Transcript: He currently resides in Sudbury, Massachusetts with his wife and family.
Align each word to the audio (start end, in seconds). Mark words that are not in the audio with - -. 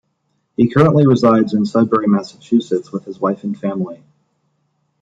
He 0.57 0.67
currently 0.67 1.05
resides 1.05 1.53
in 1.53 1.63
Sudbury, 1.63 2.07
Massachusetts 2.07 2.91
with 2.91 3.05
his 3.05 3.19
wife 3.19 3.43
and 3.43 3.55
family. 3.55 4.01